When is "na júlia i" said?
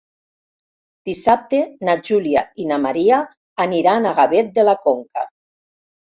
1.89-2.65